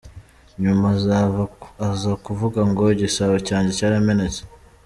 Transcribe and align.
Nyuma 0.61 0.87
aza 1.89 2.11
kuvuga 2.25 2.59
ngo 2.69 2.83
«Igisabo 2.95 3.35
cyanjye 3.47 3.71
cyaramenetse. 3.77 4.41